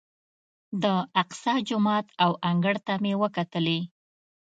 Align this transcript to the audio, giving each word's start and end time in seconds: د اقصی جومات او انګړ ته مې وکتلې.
د 0.83 0.85
اقصی 1.21 1.55
جومات 1.67 2.07
او 2.23 2.31
انګړ 2.49 2.75
ته 2.85 2.93
مې 3.03 3.13
وکتلې. 3.21 3.79